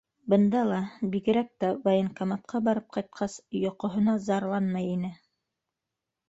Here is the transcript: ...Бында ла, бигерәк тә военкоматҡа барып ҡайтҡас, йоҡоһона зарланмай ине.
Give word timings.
...Бында 0.33 0.61
ла, 0.67 0.77
бигерәк 1.15 1.51
тә 1.63 1.69
военкоматҡа 1.83 2.61
барып 2.69 2.87
ҡайтҡас, 2.97 3.37
йоҡоһона 3.61 4.17
зарланмай 4.31 4.91
ине. 4.97 5.13